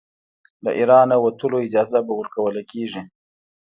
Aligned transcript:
له 0.63 0.71
اېرانه 0.79 1.15
وتلو 1.19 1.57
اجازه 1.67 1.99
به 2.07 2.13
ورکوله 2.19 2.61
کیږي. 2.71 3.01